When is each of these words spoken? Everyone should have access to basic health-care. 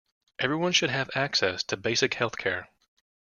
Everyone 0.39 0.71
should 0.71 0.89
have 0.89 1.11
access 1.13 1.61
to 1.65 1.77
basic 1.77 2.15
health-care. 2.15 2.67